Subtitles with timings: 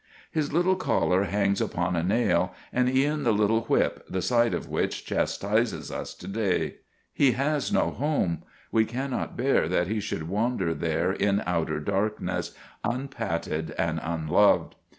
[0.31, 4.67] His little collar hangs upon a nail, and e'en the little whip, the sight of
[4.67, 6.77] which chastises us to day.
[7.13, 8.41] He has no home.
[8.71, 14.73] We cannot bear that he should wander there in outer darkness, unpatted and un loved.